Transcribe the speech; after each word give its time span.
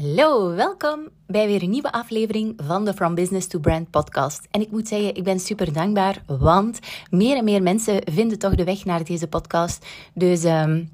Hallo, 0.00 0.54
welkom 0.54 1.08
bij 1.26 1.46
weer 1.46 1.62
een 1.62 1.70
nieuwe 1.70 1.92
aflevering 1.92 2.54
van 2.62 2.84
de 2.84 2.94
From 2.94 3.14
Business 3.14 3.46
to 3.46 3.58
Brand 3.58 3.90
podcast. 3.90 4.48
En 4.50 4.60
ik 4.60 4.70
moet 4.70 4.88
zeggen, 4.88 5.14
ik 5.14 5.24
ben 5.24 5.40
super 5.40 5.72
dankbaar, 5.72 6.22
want 6.26 6.78
meer 7.10 7.36
en 7.36 7.44
meer 7.44 7.62
mensen 7.62 8.00
vinden 8.12 8.38
toch 8.38 8.54
de 8.54 8.64
weg 8.64 8.84
naar 8.84 9.04
deze 9.04 9.28
podcast. 9.28 9.86
Dus 10.14 10.44
um, 10.44 10.90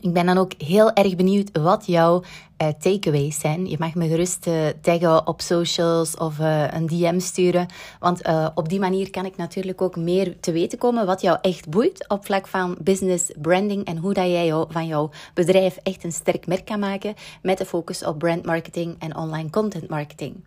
ik 0.00 0.12
ben 0.12 0.26
dan 0.26 0.38
ook 0.38 0.52
heel 0.58 0.92
erg 0.92 1.16
benieuwd 1.16 1.50
wat 1.52 1.86
jouw 1.86 2.22
uh, 2.62 2.68
takeaways 2.78 3.40
zijn. 3.40 3.68
Je 3.68 3.76
mag 3.78 3.94
me 3.94 4.08
gerust 4.08 4.46
uh, 4.46 4.54
taggen 4.80 5.26
op 5.26 5.40
socials 5.40 6.16
of 6.16 6.38
uh, 6.38 6.72
een 6.72 6.86
DM 6.86 7.18
sturen. 7.18 7.66
Want 7.98 8.22
op 8.54 8.68
die 8.68 8.78
manier 8.78 9.10
kan 9.10 9.24
ik 9.24 9.36
natuurlijk 9.36 9.82
ook 9.82 9.96
meer 9.96 10.40
te 10.40 10.52
weten 10.52 10.78
komen 10.78 11.06
wat 11.06 11.20
jou 11.20 11.38
echt 11.40 11.68
boeit 11.68 12.08
op 12.08 12.24
vlak 12.24 12.46
van 12.46 12.76
business 12.80 13.30
branding 13.40 13.84
en 13.84 13.96
hoe 13.96 14.14
dat 14.14 14.24
jij 14.24 14.46
jou, 14.46 14.66
van 14.70 14.86
jouw 14.86 15.10
bedrijf 15.34 15.76
echt 15.82 16.04
een 16.04 16.12
sterk 16.12 16.46
merk 16.46 16.64
kan 16.64 16.78
maken 16.78 17.14
met 17.42 17.58
de 17.58 17.64
focus 17.64 18.04
op 18.04 18.18
brand 18.18 18.44
marketing 18.44 18.96
en 18.98 19.16
online 19.16 19.50
content 19.50 19.88
marketing. 19.88 20.44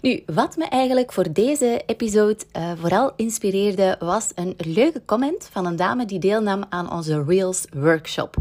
Nu, 0.00 0.22
wat 0.26 0.56
me 0.56 0.64
eigenlijk 0.64 1.12
voor 1.12 1.32
deze 1.32 1.82
episode 1.86 2.38
vooral 2.76 3.12
inspireerde 3.16 3.96
was 3.98 4.32
een 4.34 4.54
leuke 4.56 5.02
comment 5.04 5.48
van 5.52 5.66
een 5.66 5.76
dame 5.76 6.04
die 6.04 6.18
deelnam 6.18 6.64
aan 6.68 6.92
onze 6.92 7.24
Reels 7.26 7.66
workshop. 7.72 8.36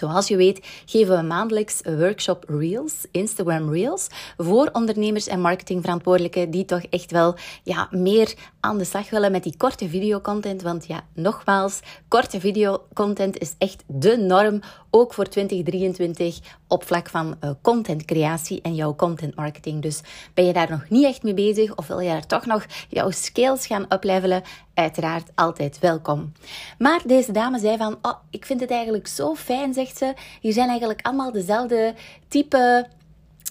Zoals 0.00 0.28
je 0.28 0.36
weet 0.36 0.66
geven 0.86 1.16
we 1.16 1.22
maandelijks 1.22 1.80
workshop 1.84 2.44
Reels, 2.48 3.06
Instagram 3.10 3.72
Reels, 3.72 4.06
voor 4.36 4.68
ondernemers 4.72 5.26
en 5.26 5.40
marketingverantwoordelijken 5.40 6.50
die 6.50 6.64
toch 6.64 6.82
echt 6.82 7.10
wel 7.10 7.34
ja, 7.62 7.88
meer 7.90 8.34
aan 8.60 8.78
de 8.78 8.84
slag 8.84 9.10
willen 9.10 9.32
met 9.32 9.42
die 9.42 9.56
korte 9.56 9.88
videocontent. 9.88 10.62
Want 10.62 10.86
ja, 10.86 11.00
nogmaals, 11.14 11.80
korte 12.08 12.40
videocontent 12.40 13.38
is 13.38 13.54
echt 13.58 13.84
de 13.86 14.16
norm, 14.16 14.60
ook 14.90 15.14
voor 15.14 15.24
2023 15.24 16.38
op 16.68 16.84
vlak 16.84 17.08
van 17.08 17.36
uh, 17.44 17.50
contentcreatie 17.62 18.62
en 18.62 18.74
jouw 18.74 18.94
content 18.94 19.34
marketing. 19.34 19.82
Dus 19.82 20.00
ben 20.34 20.46
je 20.46 20.52
daar 20.52 20.70
nog 20.70 20.88
niet 20.88 21.04
echt 21.04 21.22
mee 21.22 21.34
bezig 21.34 21.76
of 21.76 21.86
wil 21.86 22.00
je 22.00 22.08
daar 22.08 22.26
toch 22.26 22.46
nog 22.46 22.66
jouw 22.88 23.10
skills 23.10 23.66
gaan 23.66 23.86
uplevelen? 23.88 24.42
Uiteraard 24.74 25.30
altijd 25.34 25.78
welkom. 25.78 26.32
Maar 26.78 27.02
deze 27.06 27.32
dame 27.32 27.58
zei 27.58 27.76
van, 27.76 27.98
oh, 28.02 28.14
ik 28.30 28.44
vind 28.44 28.60
het 28.60 28.70
eigenlijk 28.70 29.06
zo 29.06 29.34
fijn, 29.34 29.74
zegt 29.74 29.96
ze. 29.96 30.14
Hier 30.40 30.52
zijn 30.52 30.68
eigenlijk 30.68 31.06
allemaal 31.06 31.32
dezelfde 31.32 31.94
type 32.28 32.86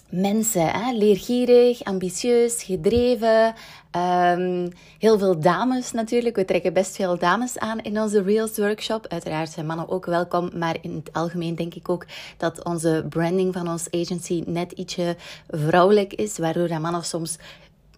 mensen. 0.10 0.68
Hè? 0.68 0.92
Leergierig, 0.92 1.84
ambitieus, 1.84 2.64
gedreven. 2.64 3.54
Um, 3.96 4.72
heel 5.00 5.18
veel 5.18 5.40
dames 5.40 5.92
natuurlijk. 5.92 6.36
We 6.36 6.46
trekken 6.46 6.74
best 6.74 6.96
veel 6.96 7.18
dames 7.18 7.58
aan 7.58 7.80
in 7.80 8.02
onze 8.02 8.22
Reels 8.22 8.58
workshop. 8.58 9.08
Uiteraard 9.08 9.50
zijn 9.50 9.66
mannen 9.66 9.90
ook 9.90 10.06
welkom. 10.06 10.50
Maar 10.56 10.78
in 10.82 10.96
het 10.96 11.14
algemeen 11.14 11.56
denk 11.56 11.74
ik 11.74 11.90
ook 11.90 12.06
dat 12.38 12.64
onze 12.64 13.06
branding 13.10 13.54
van 13.54 13.70
onze 13.70 13.92
agency 13.92 14.44
net 14.46 14.72
ietsje 14.72 15.16
vrouwelijk 15.48 16.14
is. 16.14 16.38
Waardoor 16.38 16.68
dat 16.68 16.80
mannen 16.80 17.04
soms 17.04 17.38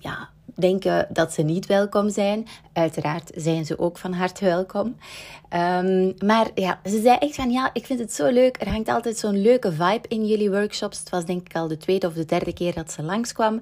ja, 0.01 0.29
denken 0.55 1.07
dat 1.09 1.33
ze 1.33 1.41
niet 1.41 1.65
welkom 1.65 2.09
zijn. 2.09 2.47
Uiteraard 2.73 3.31
zijn 3.35 3.65
ze 3.65 3.79
ook 3.79 3.97
van 3.97 4.13
harte 4.13 4.45
welkom. 4.45 4.95
Um, 5.53 6.13
maar 6.25 6.47
ja, 6.55 6.79
ze 6.85 7.01
zei 7.01 7.17
echt 7.17 7.35
van 7.35 7.51
ja, 7.51 7.69
ik 7.73 7.85
vind 7.85 7.99
het 7.99 8.13
zo 8.13 8.27
leuk. 8.27 8.61
Er 8.61 8.69
hangt 8.69 8.89
altijd 8.89 9.17
zo'n 9.17 9.41
leuke 9.41 9.71
vibe 9.71 10.07
in 10.07 10.25
jullie 10.25 10.49
workshops. 10.49 10.99
Het 10.99 11.09
was 11.09 11.25
denk 11.25 11.45
ik 11.45 11.55
al 11.55 11.67
de 11.67 11.77
tweede 11.77 12.07
of 12.07 12.13
de 12.13 12.25
derde 12.25 12.53
keer 12.53 12.73
dat 12.73 12.91
ze 12.91 13.03
langskwam. 13.03 13.61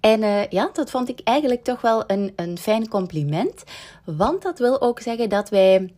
En 0.00 0.22
uh, 0.22 0.46
ja, 0.46 0.70
dat 0.72 0.90
vond 0.90 1.08
ik 1.08 1.20
eigenlijk 1.24 1.64
toch 1.64 1.80
wel 1.80 2.04
een, 2.06 2.32
een 2.36 2.58
fijn 2.58 2.88
compliment. 2.88 3.64
Want 4.04 4.42
dat 4.42 4.58
wil 4.58 4.80
ook 4.80 5.00
zeggen 5.00 5.28
dat 5.28 5.48
wij 5.48 5.92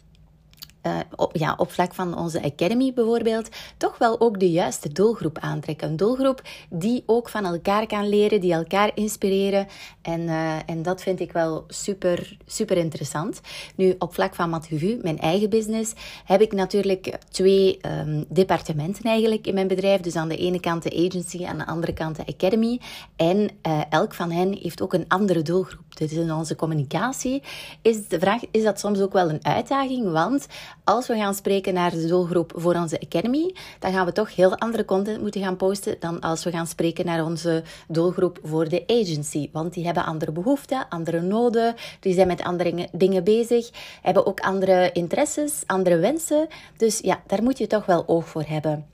uh, 0.86 0.98
op, 1.16 1.36
ja, 1.36 1.54
op 1.56 1.72
vlak 1.72 1.94
van 1.94 2.18
onze 2.18 2.42
Academy 2.42 2.92
bijvoorbeeld, 2.94 3.48
toch 3.76 3.98
wel 3.98 4.20
ook 4.20 4.40
de 4.40 4.50
juiste 4.50 4.92
doelgroep 4.92 5.38
aantrekken. 5.38 5.88
Een 5.88 5.96
doelgroep 5.96 6.42
die 6.70 7.02
ook 7.06 7.28
van 7.28 7.44
elkaar 7.44 7.86
kan 7.86 8.08
leren, 8.08 8.40
die 8.40 8.52
elkaar 8.52 8.90
inspireren. 8.94 9.66
En, 10.02 10.20
uh, 10.20 10.56
en 10.66 10.82
dat 10.82 11.02
vind 11.02 11.20
ik 11.20 11.32
wel 11.32 11.64
super, 11.68 12.36
super 12.46 12.76
interessant. 12.76 13.40
Nu, 13.74 13.94
op 13.98 14.14
vlak 14.14 14.34
van 14.34 14.50
Mathieu, 14.50 14.98
mijn 15.02 15.18
eigen 15.18 15.50
business, 15.50 15.92
heb 16.24 16.40
ik 16.40 16.52
natuurlijk 16.52 17.18
twee 17.30 17.78
um, 18.00 18.24
departementen 18.28 19.04
eigenlijk 19.04 19.46
in 19.46 19.54
mijn 19.54 19.68
bedrijf. 19.68 20.00
Dus 20.00 20.16
aan 20.16 20.28
de 20.28 20.36
ene 20.36 20.60
kant 20.60 20.82
de 20.82 21.06
agency, 21.06 21.44
aan 21.46 21.58
de 21.58 21.66
andere 21.66 21.92
kant 21.92 22.16
de 22.16 22.26
Academy. 22.26 22.80
En 23.16 23.36
uh, 23.38 23.80
elk 23.90 24.14
van 24.14 24.30
hen 24.30 24.58
heeft 24.62 24.82
ook 24.82 24.92
een 24.92 25.08
andere 25.08 25.42
doelgroep. 25.42 25.96
Dus 25.96 26.12
in 26.12 26.32
onze 26.32 26.56
communicatie 26.56 27.42
is 27.82 28.08
de 28.08 28.18
vraag, 28.18 28.42
is 28.50 28.62
dat 28.62 28.80
soms 28.80 29.00
ook 29.00 29.12
wel 29.12 29.28
een 29.30 29.44
uitdaging? 29.44 30.12
Want 30.12 30.46
als 30.84 31.06
we 31.06 31.16
gaan 31.16 31.34
spreken 31.34 31.74
naar 31.74 31.90
de 31.90 32.06
doelgroep 32.06 32.52
voor 32.56 32.74
onze 32.74 33.00
Academy, 33.00 33.54
dan 33.78 33.92
gaan 33.92 34.06
we 34.06 34.12
toch 34.12 34.34
heel 34.34 34.56
andere 34.56 34.84
content 34.84 35.20
moeten 35.20 35.40
gaan 35.40 35.56
posten 35.56 35.96
dan 36.00 36.20
als 36.20 36.44
we 36.44 36.50
gaan 36.50 36.66
spreken 36.66 37.06
naar 37.06 37.24
onze 37.24 37.62
doelgroep 37.88 38.38
voor 38.42 38.68
de 38.68 38.84
agency. 38.86 39.48
Want 39.52 39.74
die 39.74 39.84
hebben 39.84 40.04
andere 40.04 40.32
behoeften, 40.32 40.88
andere 40.88 41.20
noden, 41.20 41.74
die 42.00 42.14
zijn 42.14 42.26
met 42.26 42.42
andere 42.42 42.88
dingen 42.92 43.24
bezig, 43.24 43.70
hebben 44.02 44.26
ook 44.26 44.40
andere 44.40 44.90
interesses, 44.92 45.62
andere 45.66 45.96
wensen. 45.96 46.48
Dus 46.76 46.98
ja, 46.98 47.22
daar 47.26 47.42
moet 47.42 47.58
je 47.58 47.66
toch 47.66 47.86
wel 47.86 48.04
oog 48.06 48.28
voor 48.28 48.44
hebben. 48.46 48.86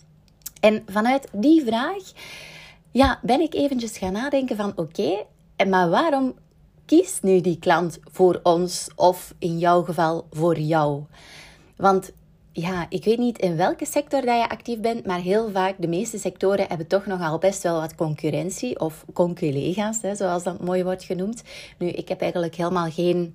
En 0.61 0.83
vanuit 0.87 1.29
die 1.33 1.65
vraag 1.65 2.03
ja, 2.91 3.19
ben 3.23 3.41
ik 3.41 3.55
eventjes 3.55 3.99
gaan 3.99 4.13
nadenken 4.13 4.57
van 4.57 4.73
oké, 4.77 5.25
maar 5.69 5.91
waarom 5.91 6.35
kiest 6.87 7.23
nu 7.23 7.41
die 7.41 7.59
klant 7.59 7.99
voor 8.11 8.41
ons 8.43 8.89
of 8.97 9.35
in 9.39 9.59
jouw 9.59 9.83
geval 9.83 10.27
voor 10.31 10.59
jou? 10.59 11.03
Want 11.83 12.11
ja, 12.53 12.87
ik 12.89 13.05
weet 13.05 13.19
niet 13.19 13.39
in 13.39 13.57
welke 13.57 13.87
sector 13.87 14.21
dat 14.21 14.37
je 14.37 14.49
actief 14.49 14.81
bent, 14.81 15.07
maar 15.07 15.21
heel 15.21 15.51
vaak, 15.51 15.75
de 15.79 15.89
meeste 15.89 16.19
sectoren 16.19 16.69
hebben 16.69 16.87
toch 16.87 17.07
nogal 17.07 17.39
best 17.39 17.63
wel 17.63 17.81
wat 17.81 17.95
concurrentie 17.95 18.81
of 18.81 19.05
conculega's, 19.13 20.01
zoals 20.13 20.43
dat 20.43 20.65
mooi 20.65 20.85
wordt 20.85 21.05
genoemd. 21.05 21.43
Nu, 21.79 21.89
ik 21.89 22.09
heb 22.09 22.21
eigenlijk 22.21 22.55
helemaal 22.55 22.91
geen, 22.91 23.35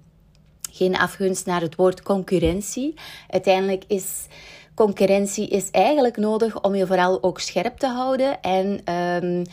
geen 0.71 0.97
afgunst 0.97 1.45
naar 1.45 1.61
het 1.61 1.75
woord 1.75 2.03
concurrentie. 2.03 2.93
Uiteindelijk 3.29 3.83
is 3.87 4.25
concurrentie 4.73 5.47
is 5.47 5.71
eigenlijk 5.71 6.17
nodig 6.17 6.61
om 6.61 6.75
je 6.75 6.87
vooral 6.87 7.23
ook 7.23 7.39
scherp 7.39 7.77
te 7.77 7.87
houden 7.87 8.41
en 8.41 8.93
um, 9.23 9.43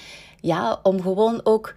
ja, 0.41 0.81
om 0.83 1.03
gewoon 1.03 1.41
ook 1.45 1.75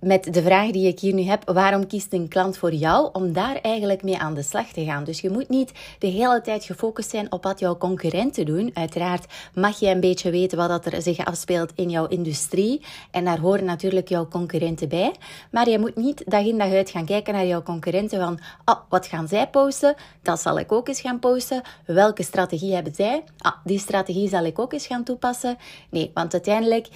met 0.00 0.34
de 0.34 0.42
vraag 0.42 0.70
die 0.70 0.86
ik 0.86 1.00
hier 1.00 1.14
nu 1.14 1.22
heb, 1.22 1.50
waarom 1.50 1.86
kiest 1.86 2.12
een 2.12 2.28
klant 2.28 2.56
voor 2.56 2.72
jou? 2.72 3.08
Om 3.12 3.32
daar 3.32 3.56
eigenlijk 3.56 4.02
mee 4.02 4.18
aan 4.18 4.34
de 4.34 4.42
slag 4.42 4.66
te 4.66 4.84
gaan. 4.84 5.04
Dus 5.04 5.20
je 5.20 5.30
moet 5.30 5.48
niet 5.48 5.72
de 5.98 6.06
hele 6.06 6.40
tijd 6.40 6.64
gefocust 6.64 7.10
zijn 7.10 7.32
op 7.32 7.42
wat 7.42 7.58
jouw 7.58 7.76
concurrenten 7.76 8.46
doen. 8.46 8.70
Uiteraard 8.74 9.26
mag 9.54 9.80
je 9.80 9.86
een 9.86 10.00
beetje 10.00 10.30
weten 10.30 10.58
wat 10.58 10.86
er 10.86 11.02
zich 11.02 11.24
afspeelt 11.24 11.72
in 11.74 11.90
jouw 11.90 12.06
industrie. 12.06 12.80
En 13.10 13.24
daar 13.24 13.38
horen 13.38 13.64
natuurlijk 13.64 14.08
jouw 14.08 14.28
concurrenten 14.28 14.88
bij. 14.88 15.14
Maar 15.50 15.68
je 15.68 15.78
moet 15.78 15.96
niet 15.96 16.22
dag 16.26 16.44
in 16.44 16.58
dag 16.58 16.72
uit 16.72 16.90
gaan 16.90 17.06
kijken 17.06 17.34
naar 17.34 17.46
jouw 17.46 17.62
concurrenten 17.62 18.20
van, 18.20 18.38
oh, 18.64 18.80
wat 18.88 19.06
gaan 19.06 19.28
zij 19.28 19.48
posten? 19.48 19.94
Dat 20.22 20.40
zal 20.40 20.58
ik 20.58 20.72
ook 20.72 20.88
eens 20.88 21.00
gaan 21.00 21.18
posten. 21.18 21.62
Welke 21.86 22.22
strategie 22.22 22.74
hebben 22.74 22.94
zij? 22.94 23.22
Ah, 23.38 23.52
die 23.64 23.78
strategie 23.78 24.28
zal 24.28 24.44
ik 24.44 24.58
ook 24.58 24.72
eens 24.72 24.86
gaan 24.86 25.04
toepassen. 25.04 25.56
Nee, 25.90 26.10
want 26.14 26.32
uiteindelijk 26.32 26.88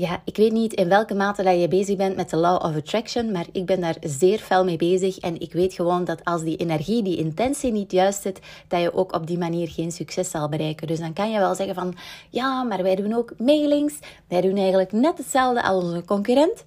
ja, 0.00 0.22
ik 0.24 0.36
weet 0.36 0.52
niet 0.52 0.72
in 0.72 0.88
welke 0.88 1.14
mate 1.14 1.42
dat 1.42 1.60
je 1.60 1.68
bezig 1.68 1.96
bent 1.96 2.16
met 2.16 2.30
de 2.30 2.36
law 2.36 2.64
of 2.64 2.76
attraction, 2.76 3.32
maar 3.32 3.46
ik 3.52 3.66
ben 3.66 3.80
daar 3.80 3.96
zeer 4.00 4.38
fel 4.38 4.64
mee 4.64 4.76
bezig. 4.76 5.18
En 5.18 5.40
ik 5.40 5.52
weet 5.52 5.72
gewoon 5.72 6.04
dat 6.04 6.24
als 6.24 6.42
die 6.42 6.56
energie, 6.56 7.02
die 7.02 7.16
intentie 7.16 7.72
niet 7.72 7.92
juist 7.92 8.22
zit, 8.22 8.40
dat 8.68 8.80
je 8.80 8.94
ook 8.94 9.12
op 9.14 9.26
die 9.26 9.38
manier 9.38 9.68
geen 9.68 9.92
succes 9.92 10.30
zal 10.30 10.48
bereiken. 10.48 10.86
Dus 10.86 10.98
dan 10.98 11.12
kan 11.12 11.30
je 11.30 11.38
wel 11.38 11.54
zeggen 11.54 11.74
van, 11.74 11.94
ja, 12.30 12.62
maar 12.62 12.82
wij 12.82 12.94
doen 12.94 13.14
ook 13.14 13.32
mailings. 13.38 13.94
Wij 14.28 14.40
doen 14.40 14.56
eigenlijk 14.56 14.92
net 14.92 15.18
hetzelfde 15.18 15.62
als 15.62 15.84
onze 15.84 16.04
concurrent. 16.04 16.64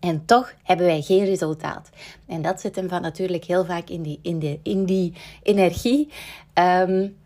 En 0.00 0.22
toch 0.24 0.52
hebben 0.62 0.86
wij 0.86 1.02
geen 1.02 1.24
resultaat. 1.24 1.90
En 2.26 2.42
dat 2.42 2.60
zit 2.60 2.76
hem 2.76 2.88
van 2.88 3.02
natuurlijk 3.02 3.44
heel 3.44 3.64
vaak 3.64 3.88
in 3.88 4.02
die, 4.02 4.18
in 4.22 4.38
de, 4.38 4.58
in 4.62 4.84
die 4.84 5.12
energie. 5.42 6.08
Um, 6.54 7.16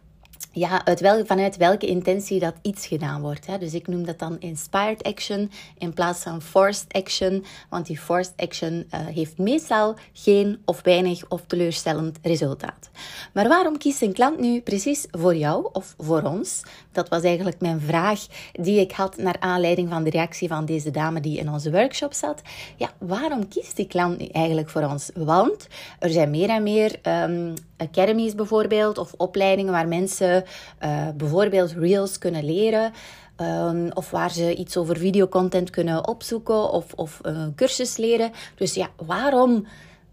ja, 0.52 0.84
uit 0.84 1.00
wel, 1.00 1.26
vanuit 1.26 1.56
welke 1.56 1.86
intentie 1.86 2.40
dat 2.40 2.54
iets 2.62 2.86
gedaan 2.86 3.20
wordt. 3.20 3.46
Hè. 3.46 3.58
Dus 3.58 3.74
ik 3.74 3.86
noem 3.86 4.04
dat 4.04 4.18
dan 4.18 4.36
inspired 4.40 5.02
action 5.02 5.50
in 5.78 5.92
plaats 5.92 6.22
van 6.22 6.42
forced 6.42 6.92
action. 6.92 7.44
Want 7.68 7.86
die 7.86 7.98
forced 7.98 8.32
action 8.36 8.86
uh, 8.94 9.06
heeft 9.06 9.38
meestal 9.38 9.94
geen 10.12 10.62
of 10.64 10.82
weinig 10.82 11.28
of 11.28 11.42
teleurstellend 11.46 12.18
resultaat. 12.22 12.90
Maar 13.32 13.48
waarom 13.48 13.78
kiest 13.78 14.02
een 14.02 14.12
klant 14.12 14.38
nu 14.38 14.60
precies 14.60 15.06
voor 15.10 15.36
jou 15.36 15.68
of 15.72 15.94
voor 15.98 16.22
ons? 16.22 16.62
Dat 16.92 17.08
was 17.08 17.22
eigenlijk 17.22 17.60
mijn 17.60 17.80
vraag 17.80 18.26
die 18.52 18.80
ik 18.80 18.92
had 18.92 19.16
naar 19.16 19.36
aanleiding 19.40 19.88
van 19.88 20.04
de 20.04 20.10
reactie 20.10 20.48
van 20.48 20.64
deze 20.64 20.90
dame 20.90 21.20
die 21.20 21.38
in 21.38 21.50
onze 21.50 21.70
workshop 21.70 22.12
zat. 22.12 22.42
Ja, 22.76 22.90
waarom 22.98 23.48
kiest 23.48 23.76
die 23.76 23.86
klant 23.86 24.18
nu 24.18 24.26
eigenlijk 24.26 24.70
voor 24.70 24.82
ons? 24.82 25.10
Want 25.14 25.66
er 25.98 26.10
zijn 26.10 26.30
meer 26.30 26.48
en 26.48 26.62
meer 26.62 26.98
um, 27.02 27.54
academies 27.76 28.34
bijvoorbeeld 28.34 28.98
of 28.98 29.14
opleidingen 29.16 29.72
waar 29.72 29.88
mensen 29.88 30.27
uh, 30.36 31.08
bijvoorbeeld 31.16 31.72
reels 31.72 32.18
kunnen 32.18 32.44
leren. 32.44 32.92
Um, 33.40 33.90
of 33.92 34.10
waar 34.10 34.30
ze 34.30 34.54
iets 34.54 34.76
over 34.76 34.96
videocontent 34.96 35.70
kunnen 35.70 36.08
opzoeken 36.08 36.70
of, 36.70 36.92
of 36.92 37.20
uh, 37.26 37.46
cursus 37.56 37.96
leren. 37.96 38.32
Dus 38.56 38.74
ja, 38.74 38.88
waarom 38.96 39.66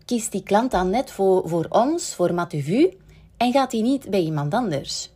kiest 0.05 0.31
die 0.31 0.43
klant 0.43 0.71
dan 0.71 0.89
net 0.89 1.11
voor, 1.11 1.49
voor 1.49 1.65
ons, 1.69 2.13
voor 2.13 2.33
Matuvu, 2.33 2.97
en 3.37 3.51
gaat 3.51 3.71
hij 3.71 3.81
niet 3.81 4.09
bij 4.09 4.21
iemand 4.21 4.53
anders? 4.53 5.09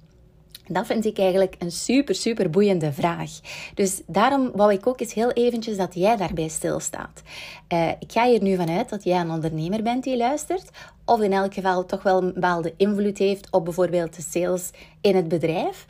Dat 0.71 0.85
vind 0.85 1.05
ik 1.05 1.17
eigenlijk 1.17 1.55
een 1.59 1.71
super, 1.71 2.15
super 2.15 2.49
boeiende 2.49 2.93
vraag. 2.93 3.31
Dus 3.73 4.01
daarom 4.07 4.51
wou 4.53 4.73
ik 4.73 4.87
ook 4.87 4.99
eens 4.99 5.13
heel 5.13 5.31
eventjes 5.31 5.77
dat 5.77 5.95
jij 5.95 6.15
daarbij 6.15 6.47
stilstaat. 6.47 7.21
Uh, 7.73 7.89
ik 7.99 8.11
ga 8.11 8.27
hier 8.27 8.41
nu 8.41 8.55
vanuit 8.55 8.89
dat 8.89 9.03
jij 9.03 9.19
een 9.19 9.31
ondernemer 9.31 9.83
bent 9.83 10.03
die 10.03 10.17
luistert, 10.17 10.69
of 11.05 11.21
in 11.21 11.33
elk 11.33 11.53
geval 11.53 11.85
toch 11.85 12.03
wel 12.03 12.21
een 12.21 12.33
bepaalde 12.33 12.73
invloed 12.77 13.17
heeft 13.17 13.51
op 13.51 13.63
bijvoorbeeld 13.63 14.15
de 14.15 14.21
sales 14.21 14.69
in 15.01 15.15
het 15.15 15.27
bedrijf. 15.27 15.85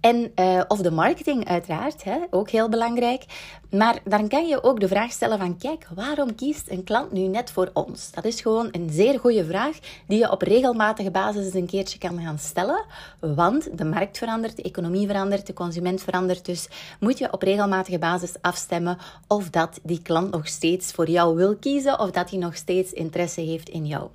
En, 0.00 0.32
uh, 0.36 0.62
of 0.68 0.78
de 0.78 0.90
marketing 0.90 1.48
uiteraard, 1.48 2.04
hè, 2.04 2.18
ook 2.30 2.50
heel 2.50 2.68
belangrijk. 2.68 3.24
Maar 3.70 3.98
dan 4.04 4.28
kan 4.28 4.46
je 4.46 4.62
ook 4.62 4.80
de 4.80 4.88
vraag 4.88 5.10
stellen 5.12 5.38
van, 5.38 5.56
kijk, 5.56 5.86
waarom 5.94 6.34
kiest 6.34 6.70
een 6.70 6.84
klant 6.84 7.12
nu 7.12 7.20
net 7.20 7.50
voor 7.50 7.70
ons? 7.72 8.10
Dat 8.10 8.24
is 8.24 8.40
gewoon 8.40 8.68
een 8.70 8.88
zeer 8.90 9.18
goede 9.18 9.44
vraag 9.44 9.78
die 10.06 10.18
je 10.18 10.30
op 10.30 10.42
regelmatige 10.42 11.10
basis 11.10 11.54
een 11.54 11.66
keertje 11.66 11.98
kan 11.98 12.20
gaan 12.20 12.38
stellen. 12.38 12.84
Want 13.20 13.78
de 13.78 13.84
markt 13.84 14.18
verandert, 14.18 14.56
de 14.56 14.62
economie 14.62 15.06
verandert, 15.06 15.46
de 15.46 15.52
consument 15.52 16.02
verandert. 16.02 16.44
Dus 16.44 16.68
moet 17.00 17.18
je 17.18 17.32
op 17.32 17.42
regelmatige 17.42 17.98
basis 17.98 18.34
afstemmen 18.40 18.98
of 19.26 19.50
dat 19.50 19.80
die 19.82 20.02
klant 20.02 20.30
nog 20.30 20.46
steeds 20.46 20.92
voor 20.92 21.10
jou 21.10 21.36
wil 21.36 21.56
kiezen 21.56 22.00
of 22.00 22.10
dat 22.10 22.30
hij 22.30 22.38
nog 22.38 22.56
steeds 22.56 22.92
interesse 22.92 23.40
heeft 23.40 23.68
in 23.68 23.86
jou. 23.86 24.08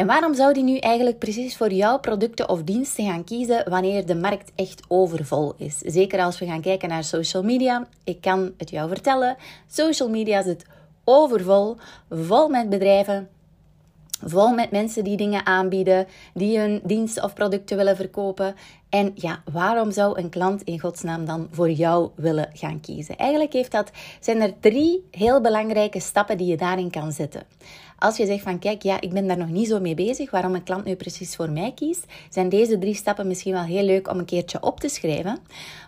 En 0.00 0.06
waarom 0.06 0.34
zou 0.34 0.52
die 0.52 0.62
nu 0.62 0.76
eigenlijk 0.76 1.18
precies 1.18 1.56
voor 1.56 1.72
jouw 1.72 1.98
producten 1.98 2.48
of 2.48 2.62
diensten 2.62 3.04
gaan 3.04 3.24
kiezen 3.24 3.70
wanneer 3.70 4.06
de 4.06 4.14
markt 4.14 4.52
echt 4.54 4.82
overvol 4.88 5.54
is? 5.56 5.78
Zeker 5.78 6.20
als 6.20 6.38
we 6.38 6.46
gaan 6.46 6.60
kijken 6.60 6.88
naar 6.88 7.04
social 7.04 7.42
media. 7.42 7.86
Ik 8.04 8.20
kan 8.20 8.52
het 8.56 8.70
jou 8.70 8.88
vertellen, 8.88 9.36
social 9.66 10.08
media 10.08 10.42
zit 10.42 10.66
overvol, 11.04 11.76
vol 12.10 12.48
met 12.48 12.68
bedrijven, 12.68 13.28
vol 14.24 14.54
met 14.54 14.70
mensen 14.70 15.04
die 15.04 15.16
dingen 15.16 15.46
aanbieden, 15.46 16.06
die 16.34 16.58
hun 16.58 16.80
diensten 16.84 17.24
of 17.24 17.34
producten 17.34 17.76
willen 17.76 17.96
verkopen. 17.96 18.54
En 18.88 19.12
ja, 19.14 19.42
waarom 19.52 19.90
zou 19.90 20.18
een 20.18 20.28
klant 20.28 20.62
in 20.62 20.80
godsnaam 20.80 21.24
dan 21.24 21.48
voor 21.50 21.70
jou 21.70 22.10
willen 22.14 22.50
gaan 22.52 22.80
kiezen? 22.80 23.16
Eigenlijk 23.16 23.52
heeft 23.52 23.72
dat, 23.72 23.90
zijn 24.20 24.40
er 24.40 24.54
drie 24.60 25.08
heel 25.10 25.40
belangrijke 25.40 26.00
stappen 26.00 26.36
die 26.36 26.46
je 26.46 26.56
daarin 26.56 26.90
kan 26.90 27.12
zetten. 27.12 27.42
Als 28.00 28.16
je 28.16 28.26
zegt 28.26 28.42
van 28.42 28.58
kijk, 28.58 28.82
ja, 28.82 29.00
ik 29.00 29.12
ben 29.12 29.26
daar 29.26 29.36
nog 29.36 29.48
niet 29.48 29.68
zo 29.68 29.80
mee 29.80 29.94
bezig, 29.94 30.30
waarom 30.30 30.54
een 30.54 30.62
klant 30.62 30.84
nu 30.84 30.94
precies 30.94 31.36
voor 31.36 31.50
mij 31.50 31.72
kiest, 31.74 32.04
zijn 32.30 32.48
deze 32.48 32.78
drie 32.78 32.94
stappen 32.94 33.26
misschien 33.26 33.52
wel 33.52 33.62
heel 33.62 33.82
leuk 33.82 34.10
om 34.10 34.18
een 34.18 34.24
keertje 34.24 34.62
op 34.62 34.80
te 34.80 34.88
schrijven. 34.88 35.38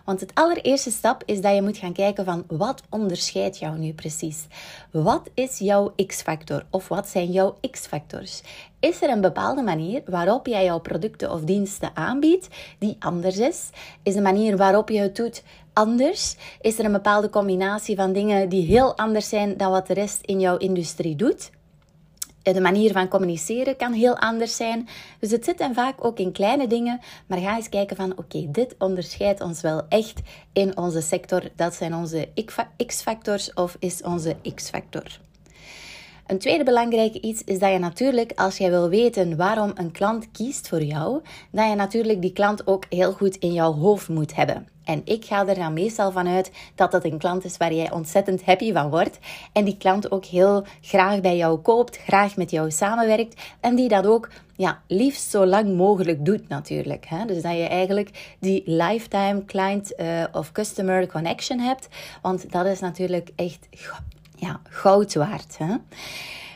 Want 0.05 0.19
het 0.19 0.31
allereerste 0.33 0.91
stap 0.91 1.23
is 1.25 1.41
dat 1.41 1.55
je 1.55 1.61
moet 1.61 1.77
gaan 1.77 1.93
kijken 1.93 2.25
van 2.25 2.43
wat 2.47 2.81
onderscheidt 2.89 3.57
jou 3.59 3.77
nu 3.77 3.93
precies? 3.93 4.47
Wat 4.91 5.29
is 5.33 5.57
jouw 5.57 5.93
X-factor 6.07 6.65
of 6.69 6.87
wat 6.87 7.07
zijn 7.07 7.31
jouw 7.31 7.57
X-factors? 7.71 8.41
Is 8.79 9.01
er 9.01 9.09
een 9.09 9.21
bepaalde 9.21 9.61
manier 9.61 10.01
waarop 10.05 10.47
jij 10.47 10.63
jouw 10.63 10.79
producten 10.79 11.31
of 11.31 11.41
diensten 11.41 11.91
aanbiedt 11.93 12.47
die 12.79 12.95
anders 12.99 13.37
is? 13.37 13.69
Is 14.03 14.13
de 14.13 14.21
manier 14.21 14.57
waarop 14.57 14.89
je 14.89 14.99
het 14.99 15.15
doet 15.15 15.43
anders? 15.73 16.35
Is 16.61 16.79
er 16.79 16.85
een 16.85 16.91
bepaalde 16.91 17.29
combinatie 17.29 17.95
van 17.95 18.13
dingen 18.13 18.49
die 18.49 18.65
heel 18.65 18.97
anders 18.97 19.29
zijn 19.29 19.57
dan 19.57 19.71
wat 19.71 19.87
de 19.87 19.93
rest 19.93 20.19
in 20.21 20.39
jouw 20.39 20.57
industrie 20.57 21.15
doet? 21.15 21.51
De 22.43 22.61
manier 22.61 22.91
van 22.91 23.07
communiceren 23.07 23.75
kan 23.75 23.93
heel 23.93 24.17
anders 24.17 24.55
zijn. 24.55 24.87
Dus 25.19 25.31
het 25.31 25.45
zit 25.45 25.57
dan 25.57 25.73
vaak 25.73 26.05
ook 26.05 26.19
in 26.19 26.31
kleine 26.31 26.67
dingen. 26.67 26.99
Maar 27.27 27.37
ga 27.37 27.55
eens 27.55 27.69
kijken 27.69 27.95
van 27.95 28.17
oké, 28.17 28.51
dit 28.51 28.75
onderscheidt 28.77 29.41
ons 29.41 29.61
wel 29.61 29.81
echt 29.89 30.21
in 30.53 30.77
onze 30.77 31.01
sector. 31.01 31.41
Dat 31.55 31.73
zijn 31.73 31.95
onze 31.95 32.27
X-factors 32.85 33.53
of 33.53 33.75
is 33.79 34.01
onze 34.01 34.35
X-factor. 34.55 35.19
Een 36.27 36.39
tweede 36.39 36.63
belangrijke 36.63 37.21
iets 37.21 37.43
is 37.43 37.59
dat 37.59 37.71
je 37.71 37.79
natuurlijk, 37.79 38.31
als 38.35 38.57
jij 38.57 38.69
wil 38.69 38.89
weten 38.89 39.37
waarom 39.37 39.71
een 39.75 39.91
klant 39.91 40.31
kiest 40.31 40.67
voor 40.67 40.83
jou, 40.83 41.21
dat 41.51 41.69
je 41.69 41.75
natuurlijk 41.75 42.21
die 42.21 42.33
klant 42.33 42.67
ook 42.67 42.85
heel 42.89 43.11
goed 43.11 43.35
in 43.35 43.53
jouw 43.53 43.73
hoofd 43.73 44.09
moet 44.09 44.35
hebben. 44.35 44.72
En 44.85 45.01
ik 45.05 45.25
ga 45.25 45.47
er 45.47 45.55
dan 45.55 45.73
meestal 45.73 46.11
vanuit 46.11 46.51
dat 46.75 46.91
dat 46.91 47.05
een 47.05 47.17
klant 47.17 47.45
is 47.45 47.57
waar 47.57 47.73
jij 47.73 47.91
ontzettend 47.91 48.45
happy 48.45 48.73
van 48.73 48.89
wordt. 48.89 49.19
En 49.51 49.63
die 49.63 49.77
klant 49.77 50.11
ook 50.11 50.25
heel 50.25 50.63
graag 50.81 51.21
bij 51.21 51.37
jou 51.37 51.59
koopt, 51.59 51.97
graag 51.97 52.35
met 52.35 52.51
jou 52.51 52.71
samenwerkt. 52.71 53.41
En 53.59 53.75
die 53.75 53.87
dat 53.87 54.05
ook 54.05 54.29
ja, 54.55 54.81
liefst 54.87 55.29
zo 55.29 55.45
lang 55.45 55.75
mogelijk 55.75 56.25
doet 56.25 56.47
natuurlijk. 56.47 57.05
Hè? 57.05 57.25
Dus 57.25 57.41
dat 57.41 57.53
je 57.53 57.67
eigenlijk 57.67 58.35
die 58.39 58.63
lifetime 58.65 59.45
client 59.45 59.93
uh, 59.99 60.23
of 60.31 60.51
customer 60.51 61.07
connection 61.07 61.59
hebt. 61.59 61.87
Want 62.21 62.51
dat 62.51 62.65
is 62.65 62.79
natuurlijk 62.79 63.29
echt 63.35 63.67
ja, 64.35 64.59
goud 64.69 65.13
waard. 65.13 65.57
Hè? 65.57 65.75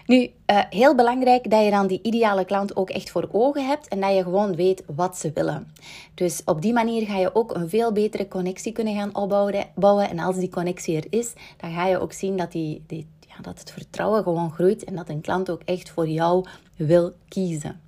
Nu, 0.08 0.18
uh, 0.22 0.60
heel 0.70 0.96
belangrijk 0.96 1.50
dat 1.50 1.64
je 1.64 1.72
dan 1.72 1.88
die 1.88 2.00
ideale 2.02 2.46
klant 2.46 2.76
ook 2.76 2.90
echt 2.90 3.10
voor 3.10 3.30
ogen 3.32 3.68
hebt 3.68 3.88
en 3.88 4.00
dat 4.00 4.16
je 4.16 4.24
gewoon 4.24 4.56
weet 4.56 4.84
wat 4.96 5.18
ze 5.18 5.32
willen. 5.34 5.72
Dus 6.14 6.42
op 6.46 6.62
die 6.62 6.74
manier 6.74 7.06
ga 7.06 7.18
je 7.18 7.36
ook 7.36 7.56
een 7.56 7.70
veel 7.70 7.92
betere 7.92 8.28
connectie 8.28 8.72
kunnen 8.72 8.96
gaan 8.96 9.16
opbouwen. 9.16 10.10
En 10.10 10.20
als 10.20 10.36
die 10.36 10.50
connectie 10.50 10.98
er 10.98 11.08
is, 11.10 11.34
dan 11.58 11.72
ga 11.72 11.88
je 11.88 12.00
ook 12.00 12.14
zien 12.14 12.38
dat, 12.38 12.52
die, 12.52 12.84
die, 12.88 13.08
ja, 13.28 13.36
dat 13.42 13.60
het 13.60 13.72
vertrouwen 13.72 14.24
gewoon 14.24 14.52
groeit 14.52 14.84
en 14.84 14.96
dat 14.96 15.10
een 15.10 15.22
klant 15.22 15.50
ook 15.50 15.62
echt 15.66 15.90
voor 15.90 16.08
jou 16.08 16.46
wil 16.76 17.14
kiezen. 17.28 17.80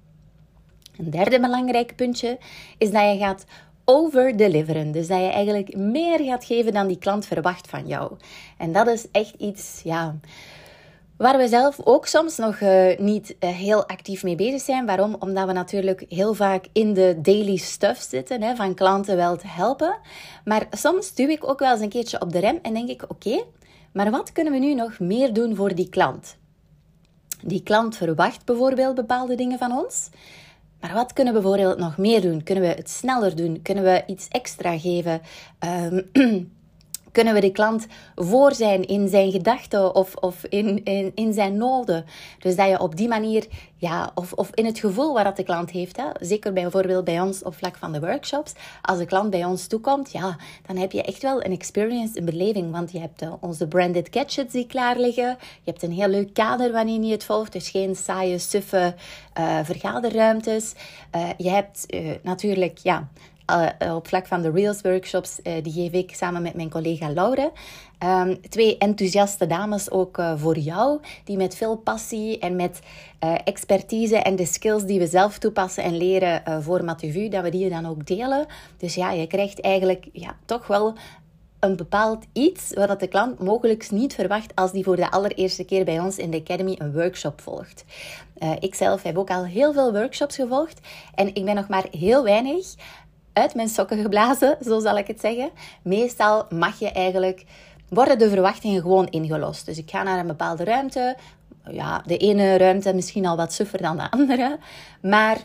Een 0.98 1.10
derde 1.10 1.40
belangrijk 1.40 1.96
puntje 1.96 2.38
is 2.78 2.92
dat 2.92 3.12
je 3.12 3.18
gaat 3.18 3.46
overdeliveren. 3.86 4.92
Dus 4.92 5.08
dat 5.08 5.20
je 5.20 5.28
eigenlijk 5.28 5.76
meer 5.76 6.20
gaat 6.20 6.46
geven 6.46 6.74
dan 6.74 6.88
die 6.88 6.98
klant 6.98 7.26
verwacht 7.26 7.68
van 7.68 7.88
jou. 7.88 8.12
En 8.58 8.72
dat 8.72 8.88
is 8.88 9.12
echt 9.12 9.34
iets, 9.38 9.82
ja, 9.84 10.16
Waar 11.20 11.38
we 11.38 11.48
zelf 11.48 11.80
ook 11.84 12.06
soms 12.06 12.38
nog 12.38 12.60
uh, 12.60 12.98
niet 12.98 13.36
uh, 13.40 13.50
heel 13.50 13.88
actief 13.88 14.24
mee 14.24 14.36
bezig 14.36 14.62
zijn. 14.62 14.86
Waarom? 14.86 15.16
Omdat 15.20 15.48
we 15.48 15.54
natuurlijk 15.54 16.06
heel 16.10 16.34
vaak 16.34 16.66
in 16.74 16.94
de 16.94 17.18
daily 17.22 17.56
stuff 17.56 18.02
zitten, 18.02 18.42
hè, 18.42 18.56
van 18.56 18.74
klanten 18.74 19.16
wel 19.16 19.38
te 19.38 19.48
helpen. 19.48 19.98
Maar 20.46 20.68
soms 20.72 21.14
duw 21.14 21.28
ik 21.28 21.50
ook 21.50 21.60
wel 21.60 21.72
eens 21.72 21.82
een 21.82 21.90
keertje 21.90 22.22
op 22.22 22.32
de 22.32 22.40
rem 22.40 22.60
en 22.62 22.74
denk 22.74 22.90
ik: 22.90 23.04
oké, 23.08 23.44
maar 23.92 24.12
wat 24.12 24.32
kunnen 24.32 24.54
we 24.54 24.60
nu 24.60 24.74
nog 24.74 25.00
meer 25.00 25.34
doen 25.34 25.56
voor 25.56 25.76
die 25.76 25.90
klant? 25.90 26.38
Die 27.42 27.64
klant 27.64 27.98
verwacht 27.98 28.46
bijvoorbeeld 28.46 28.96
bepaalde 28.96 29.36
dingen 29.36 29.58
van 29.58 29.72
ons. 29.72 30.10
Maar 30.82 30.94
wat 30.94 31.14
kunnen 31.14 31.34
we 31.34 31.40
bijvoorbeeld 31.42 31.78
nog 31.78 31.98
meer 31.98 32.22
doen? 32.22 32.44
Kunnen 32.44 32.64
we 32.64 32.70
het 32.70 32.90
sneller 32.90 33.36
doen? 33.36 33.62
Kunnen 33.62 33.84
we 33.84 34.04
iets 34.08 34.28
extra 34.28 34.78
geven? 34.78 35.22
Um, 35.92 36.10
kunnen 37.12 37.34
we 37.34 37.40
de 37.40 37.52
klant 37.52 37.88
voor 38.16 38.54
zijn 38.54 38.88
in 38.88 39.08
zijn 39.08 39.32
gedachten 39.32 39.96
of, 39.96 40.16
of 40.16 40.44
in, 40.44 40.84
in, 40.84 41.12
in 41.16 41.34
zijn 41.34 41.58
noden. 41.58 42.06
Dus 42.40 42.56
dat 42.56 42.68
je 42.68 42.80
op 42.80 42.96
die 42.96 43.08
manier, 43.08 43.48
ja, 43.78 44.12
of, 44.16 44.34
of 44.34 44.50
in 44.54 44.66
het 44.66 44.80
gevoel 44.80 45.14
wat 45.14 45.38
de 45.38 45.44
klant 45.44 45.70
heeft. 45.70 45.98
Hè. 45.98 46.06
Zeker 46.20 46.54
bijvoorbeeld 46.54 47.04
bij 47.04 47.22
ons 47.22 47.44
op 47.44 47.56
vlak 47.56 47.78
van 47.78 47.92
de 47.92 48.00
workshops. 48.00 48.54
Als 48.82 48.98
de 48.98 49.06
klant 49.06 49.30
bij 49.30 49.46
ons 49.46 49.68
toekomt, 49.68 50.12
ja, 50.12 50.38
dan 50.68 50.78
heb 50.78 50.92
je 50.92 51.04
echt 51.04 51.22
wel 51.22 51.44
een 51.44 51.52
experience, 51.52 52.18
een 52.20 52.26
beleving. 52.26 52.72
Want 52.72 52.92
je 52.92 53.00
hebt 53.00 53.22
uh, 53.22 53.34
onze 53.40 53.68
branded 53.68 54.08
gadgets 54.12 54.54
die 54.54 54.68
klaar 54.68 54.98
liggen. 54.98 55.38
Je 55.40 55.72
hebt 55.72 55.84
een 55.84 55.92
heel 55.92 56.08
leuk 56.08 56.34
kader 56.34 56.72
wanneer 56.72 57.04
je 57.04 57.12
het 57.12 57.24
volgt. 57.24 57.52
Dus 57.52 57.70
geen 57.70 57.96
saaie, 57.96 58.38
suffe 58.38 58.96
uh, 59.40 59.60
vergaderruimtes. 59.64 60.74
Uh, 61.16 61.30
je 61.38 61.50
hebt 61.50 61.86
natuurlijk, 62.24 62.78
ja, 62.78 63.08
uh, 63.50 63.96
op 63.96 64.08
vlak 64.08 64.28
van 64.28 64.42
de 64.42 64.52
Reels 64.52 64.82
workshops, 64.82 65.40
uh, 65.44 65.54
die 65.64 65.74
geef 65.74 65.92
ik 65.92 66.16
samen 66.16 66.42
met 66.42 66.54
mijn 66.54 66.70
collega 66.70 67.12
Laure. 67.12 67.52
Um, 68.04 68.42
twee 68.50 68.78
enthousiaste 68.78 69.48
dames 69.48 69.92
ook 69.92 70.22
voor 70.36 70.58
jou, 70.58 71.00
die 71.24 71.38
met 71.38 71.56
veel 71.56 71.78
passie 71.78 72.40
en 72.40 72.56
met 72.56 72.80
expertise 73.44 74.18
en 74.18 74.36
de 74.36 74.46
skills 74.46 74.84
die 74.84 75.00
we 75.00 75.08
zelf 75.08 75.38
toepassen 75.38 75.84
en 75.84 75.98
leren 75.98 76.64
voor 76.64 76.84
Matuvu, 76.84 77.30
dat 77.30 77.44
we 77.44 77.50
die 77.50 77.70
dan 77.70 77.86
ook 77.86 78.06
delen. 78.06 78.46
Dus 78.78 78.96
ja, 78.96 79.12
je 79.12 79.28
krijgt 79.28 79.62
eigenlijk 79.62 80.10
ja, 80.14 80.36
toch 80.46 80.68
wel 80.68 80.94
een 81.60 81.76
bepaald 81.76 82.26
iets 82.34 82.74
wat 82.74 83.00
de 83.00 83.08
klant 83.08 83.40
mogelijk 83.40 83.92
niet 83.92 84.14
verwacht 84.14 84.56
als 84.56 84.72
die 84.72 84.84
voor 84.84 84.96
de 84.96 85.12
allereerste 85.12 85.64
keer 85.64 85.86
bij 85.86 86.00
ons 86.00 86.18
in 86.18 86.32
de 86.32 86.38
Academy 86.38 86.76
een 86.78 86.94
workshop 86.94 87.42
volgt. 87.42 87.86
Uh, 88.38 88.52
ik 88.60 88.76
zelf 88.76 89.04
heb 89.04 89.18
ook 89.18 89.30
al 89.30 89.46
heel 89.46 89.74
veel 89.74 89.92
workshops 89.92 90.36
gevolgd 90.36 90.80
en 91.16 91.36
ik 91.36 91.46
ben 91.46 91.56
nog 91.56 91.68
maar 91.68 91.86
heel 91.92 92.24
weinig 92.24 92.76
mijn 93.56 93.70
sokken 93.70 94.02
geblazen, 94.02 94.58
zo 94.64 94.80
zal 94.80 94.98
ik 94.98 95.08
het 95.08 95.20
zeggen. 95.20 95.50
Meestal 95.82 96.46
mag 96.50 96.80
je 96.80 96.92
eigenlijk, 96.92 97.46
worden 97.90 98.20
de 98.20 98.30
verwachtingen 98.30 98.82
gewoon 98.82 99.08
ingelost. 99.08 99.66
Dus 99.66 99.78
ik 99.78 99.90
ga 99.90 100.04
naar 100.04 100.20
een 100.20 100.28
bepaalde 100.28 100.64
ruimte. 100.64 101.18
Ja, 101.72 102.04
de 102.06 102.18
ene 102.18 102.58
ruimte 102.58 102.94
misschien 102.94 103.26
al 103.26 103.36
wat 103.36 103.54
suffer 103.54 103.82
dan 103.82 103.98
de 103.98 104.12
andere. 104.12 104.58
Maar 105.02 105.38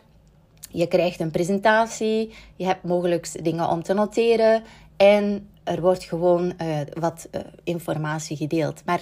je 0.70 0.86
krijgt 0.86 1.20
een 1.20 1.30
presentatie, 1.30 2.34
je 2.56 2.66
hebt 2.66 2.84
mogelijk 2.84 3.44
dingen 3.44 3.68
om 3.68 3.82
te 3.82 3.94
noteren 3.94 4.62
en 4.96 5.48
er 5.64 5.80
wordt 5.80 6.04
gewoon 6.04 6.52
uh, 6.62 6.76
wat 6.92 7.28
uh, 7.30 7.40
informatie 7.64 8.36
gedeeld. 8.36 8.82
Maar 8.84 9.00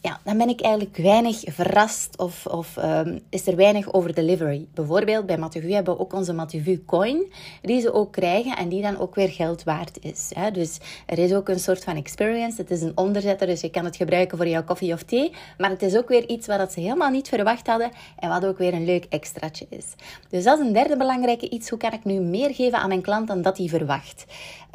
ja, 0.00 0.20
dan 0.24 0.38
ben 0.38 0.48
ik 0.48 0.60
eigenlijk 0.60 0.96
weinig 0.96 1.40
verrast 1.44 2.18
of, 2.18 2.46
of 2.46 2.76
um, 2.76 3.20
is 3.30 3.46
er 3.46 3.56
weinig 3.56 3.92
over 3.92 4.14
delivery. 4.14 4.66
Bijvoorbeeld 4.74 5.26
bij 5.26 5.38
Matuvu 5.38 5.72
hebben 5.72 5.94
we 5.94 6.00
ook 6.00 6.12
onze 6.12 6.32
Matuvu 6.32 6.84
coin, 6.86 7.32
die 7.62 7.80
ze 7.80 7.92
ook 7.92 8.12
krijgen 8.12 8.56
en 8.56 8.68
die 8.68 8.82
dan 8.82 8.98
ook 8.98 9.14
weer 9.14 9.28
geld 9.28 9.64
waard 9.64 9.98
is. 10.00 10.30
Hè. 10.34 10.50
Dus 10.50 10.78
er 11.06 11.18
is 11.18 11.32
ook 11.34 11.48
een 11.48 11.58
soort 11.58 11.84
van 11.84 11.96
experience. 11.96 12.60
Het 12.60 12.70
is 12.70 12.82
een 12.82 12.92
onderzetter, 12.94 13.46
dus 13.46 13.60
je 13.60 13.70
kan 13.70 13.84
het 13.84 13.96
gebruiken 13.96 14.36
voor 14.36 14.48
jouw 14.48 14.64
koffie 14.64 14.92
of 14.92 15.02
thee. 15.02 15.32
Maar 15.58 15.70
het 15.70 15.82
is 15.82 15.96
ook 15.96 16.08
weer 16.08 16.28
iets 16.28 16.46
wat 16.46 16.72
ze 16.72 16.80
helemaal 16.80 17.10
niet 17.10 17.28
verwacht 17.28 17.66
hadden 17.66 17.90
en 18.18 18.28
wat 18.28 18.44
ook 18.44 18.58
weer 18.58 18.74
een 18.74 18.84
leuk 18.84 19.06
extraatje 19.08 19.66
is. 19.68 19.86
Dus 20.28 20.44
dat 20.44 20.58
is 20.58 20.66
een 20.66 20.72
derde 20.72 20.96
belangrijke 20.96 21.48
iets. 21.48 21.68
Hoe 21.68 21.78
kan 21.78 21.92
ik 21.92 22.04
nu 22.04 22.20
meer 22.20 22.54
geven 22.54 22.78
aan 22.78 22.88
mijn 22.88 23.02
klant 23.02 23.28
dan 23.28 23.42
dat 23.42 23.58
hij 23.58 23.68
verwacht? 23.68 24.24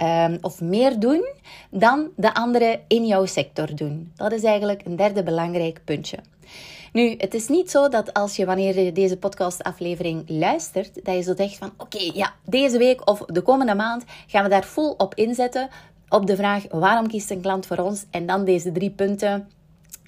Um, 0.04 0.38
of 0.42 0.62
meer 0.62 1.00
doen 1.00 1.26
dan 1.70 2.10
de 2.16 2.34
anderen 2.34 2.80
in 2.88 3.06
jouw 3.06 3.26
sector 3.26 3.76
doen. 3.76 4.12
Dat 4.16 4.32
is 4.32 4.44
eigenlijk 4.44 4.86
een 4.86 4.96
derde 4.96 5.13
belangrijk 5.22 5.82
puntje. 5.84 6.18
Nu, 6.94 7.16
het 7.18 7.34
is 7.34 7.48
niet 7.48 7.72
zo 7.72 7.90
dat 7.90 8.14
als 8.14 8.36
je 8.36 8.46
wanneer 8.46 8.80
je 8.80 8.92
deze 8.92 9.18
podcastaflevering 9.18 10.24
luistert, 10.28 11.06
dat 11.06 11.16
je 11.16 11.22
zo 11.22 11.34
zegt 11.36 11.58
van 11.58 11.74
oké, 11.78 12.12
ja, 12.14 12.34
deze 12.46 12.78
week 12.78 13.10
of 13.10 13.20
de 13.26 13.42
komende 13.42 13.76
maand 13.76 14.04
gaan 14.28 14.44
we 14.44 14.50
daar 14.50 14.64
vol 14.64 14.92
op 14.92 15.16
inzetten 15.16 15.70
op 16.10 16.28
de 16.28 16.36
vraag 16.36 16.66
waarom 16.70 17.08
kiest 17.08 17.32
een 17.32 17.42
klant 17.42 17.66
voor 17.66 17.78
ons 17.78 18.06
en 18.12 18.26
dan 18.26 18.46
deze 18.46 18.72
drie 18.72 18.92
punten 18.92 19.50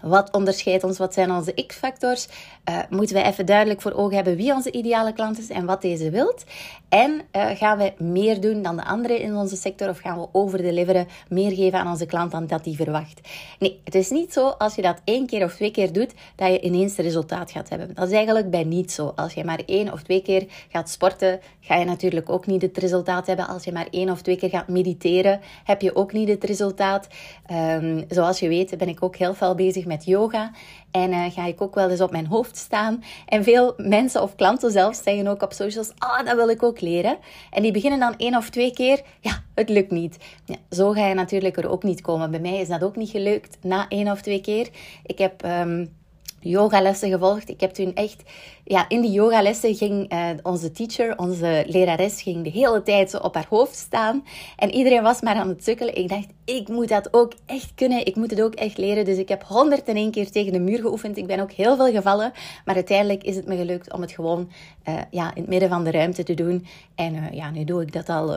wat 0.08 0.32
onderscheidt 0.32 0.84
ons? 0.84 0.98
Wat 0.98 1.14
zijn 1.14 1.32
onze 1.32 1.66
X-factors? 1.68 2.28
Uh, 2.70 2.80
moeten 2.90 3.16
we 3.16 3.24
even 3.24 3.46
duidelijk 3.46 3.82
voor 3.82 3.94
ogen 3.94 4.16
hebben 4.16 4.36
wie 4.36 4.54
onze 4.54 4.72
ideale 4.72 5.14
klant 5.14 5.40
is 5.40 5.50
en 5.50 5.66
wat 5.66 5.82
deze 5.82 6.10
wilt? 6.10 6.44
En 6.90 7.12
uh, 7.12 7.50
gaan 7.50 7.78
we 7.78 7.94
meer 7.98 8.42
doen 8.42 8.62
dan 8.62 8.76
de 8.76 8.86
anderen 8.86 9.20
in 9.20 9.36
onze 9.36 9.56
sector 9.56 9.90
of 9.90 10.00
gaan 10.00 10.20
we 10.20 10.28
overdeliveren, 10.32 11.08
meer 11.30 11.52
geven 11.52 11.80
aan 11.80 11.88
onze 11.88 12.06
klant 12.06 12.32
dan 12.32 12.48
dat 12.48 12.64
die 12.64 12.76
verwacht? 12.76 13.22
Nee, 13.60 13.80
het 13.84 13.96
is 13.96 14.10
niet 14.10 14.34
zo 14.34 14.48
als 14.48 14.76
je 14.76 14.82
dat 14.82 15.02
één 15.04 15.26
keer 15.26 15.44
of 15.44 15.56
twee 15.56 15.72
keer 15.72 15.94
doet, 15.94 16.14
dat 16.36 16.52
je 16.52 16.62
ineens 16.62 16.98
het 16.98 17.06
resultaat 17.06 17.52
gaat 17.52 17.70
hebben. 17.70 17.94
Dat 17.94 18.08
is 18.08 18.14
eigenlijk 18.14 18.50
bij 18.50 18.64
niet 18.64 18.92
zo. 18.92 19.14
Als 19.16 19.34
je 19.34 19.44
maar 19.44 19.62
één 19.66 19.94
of 19.94 20.04
twee 20.04 20.22
keer 20.22 20.46
gaat 20.70 20.90
sporten, 20.90 21.40
ga 21.60 21.76
je 21.76 21.86
natuurlijk 21.86 22.30
ook 22.30 22.46
niet 22.46 22.62
het 22.62 22.78
resultaat 22.78 23.28
hebben. 23.28 23.48
Als 23.48 23.64
je 23.64 23.72
maar 23.72 23.88
één 23.92 24.10
of 24.10 24.22
twee 24.22 24.38
keer 24.38 24.50
gaat 24.50 24.68
mediteren, 24.68 25.40
heb 25.64 25.82
je 25.82 25.96
ook 25.96 26.14
niet 26.14 26.28
het 26.28 26.44
resultaat. 26.44 27.08
Um, 27.52 28.06
zoals 28.10 28.40
je 28.40 28.48
weet 28.48 28.78
ben 28.78 28.88
ik 28.88 29.04
ook 29.04 29.16
heel 29.16 29.34
veel 29.34 29.56
bezig 29.56 29.86
met 29.86 29.95
yoga. 30.04 30.52
En 30.92 31.12
uh, 31.12 31.26
ga 31.32 31.46
ik 31.46 31.62
ook 31.62 31.76
wel 31.76 31.90
eens 31.90 32.02
op 32.02 32.12
mijn 32.12 32.28
hoofd 32.28 32.58
staan. 32.58 33.04
En 33.26 33.44
veel 33.44 33.74
mensen 33.78 34.22
of 34.22 34.36
klanten 34.36 34.72
zelf 34.72 34.96
zeggen 34.96 35.28
ook 35.28 35.42
op 35.42 35.54
socials: 35.54 35.92
Ah, 35.98 36.26
dat 36.26 36.36
wil 36.36 36.50
ik 36.50 36.64
ook 36.64 36.82
leren. 36.82 37.18
En 37.52 37.62
die 37.62 37.72
beginnen 37.72 38.00
dan 38.00 38.14
één 38.18 38.36
of 38.36 38.50
twee 38.50 38.74
keer. 38.74 39.02
Ja, 39.20 39.44
het 39.54 39.70
lukt 39.70 39.92
niet. 39.92 40.18
Ja, 40.46 40.56
zo 40.70 40.92
ga 40.92 41.08
je 41.08 41.14
natuurlijk 41.14 41.58
er 41.58 41.70
ook 41.70 41.84
niet 41.84 42.02
komen. 42.02 42.32
Bij 42.32 42.40
mij 42.40 42.60
is 42.60 42.68
dat 42.68 42.84
ook 42.84 42.96
niet 42.96 43.10
gelukt 43.10 43.58
na 43.62 43.88
één 43.88 44.12
of 44.12 44.22
twee 44.22 44.42
keer. 44.42 44.70
Ik 45.06 45.18
heb. 45.18 45.44
Um, 45.46 46.04
yogalessen 46.50 47.10
gevolgd. 47.10 47.50
Ik 47.50 47.60
heb 47.60 47.72
toen 47.72 47.94
echt, 47.96 48.24
ja, 48.64 48.90
in 48.90 49.02
die 49.02 49.12
yogalessen 49.12 49.76
ging 49.76 50.14
uh, 50.14 50.30
onze 50.44 50.72
teacher, 50.72 51.18
onze 51.18 51.64
lerares, 51.68 52.22
ging 52.22 52.44
de 52.44 52.50
hele 52.50 52.84
tijd 52.84 53.10
zo 53.10 53.18
op 53.18 53.34
haar 53.36 53.46
hoofd 53.50 53.76
staan. 53.76 54.24
En 54.56 54.72
iedereen 54.72 55.04
was 55.04 55.22
maar 55.22 55.36
aan 55.36 55.48
het 55.48 55.64
sukkelen. 55.64 55.96
Ik 55.96 56.10
dacht, 56.10 56.28
ik 56.46 56.68
moet 56.68 56.90
dat 56.90 57.14
ook 57.14 57.34
echt 57.46 57.72
kunnen. 57.76 58.06
Ik 58.06 58.16
moet 58.16 58.32
het 58.32 58.42
ook 58.42 58.54
echt 58.54 58.78
leren. 58.78 59.06
Dus 59.06 59.18
ik 59.18 59.30
heb 59.30 59.44
101 59.44 60.12
keer 60.12 60.32
tegen 60.32 60.54
de 60.54 60.60
muur 60.60 60.80
geoefend. 60.80 61.18
Ik 61.18 61.28
ben 61.28 61.40
ook 61.40 61.52
heel 61.52 61.76
veel 61.76 61.92
gevallen. 61.92 62.32
Maar 62.66 62.76
uiteindelijk 62.76 63.24
is 63.24 63.36
het 63.36 63.48
me 63.48 63.56
gelukt 63.56 63.94
om 63.94 64.02
het 64.02 64.12
gewoon 64.12 64.52
uh, 64.90 65.00
ja, 65.12 65.36
in 65.36 65.42
het 65.42 65.50
midden 65.50 65.70
van 65.70 65.84
de 65.84 65.92
ruimte 65.92 66.24
te 66.24 66.34
doen. 66.34 66.66
En 66.96 67.16
uh, 67.16 67.32
ja, 67.32 67.52
nu 67.52 67.64
doe 67.64 67.82
ik 67.82 67.94
dat 67.94 68.10
al 68.10 68.36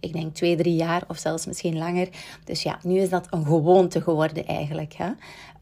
ik 0.00 0.12
denk 0.12 0.34
twee, 0.34 0.56
drie 0.56 0.74
jaar 0.74 1.02
of 1.08 1.18
zelfs 1.18 1.46
misschien 1.46 1.78
langer. 1.78 2.08
Dus 2.44 2.62
ja, 2.62 2.78
nu 2.82 2.98
is 2.98 3.10
dat 3.10 3.26
een 3.30 3.46
gewoonte 3.46 4.00
geworden 4.00 4.46
eigenlijk. 4.46 4.94
Hè? 4.94 5.10